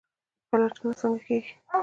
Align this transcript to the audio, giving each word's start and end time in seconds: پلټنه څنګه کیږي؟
پلټنه 0.49 0.91
څنګه 0.99 1.19
کیږي؟ 1.25 1.51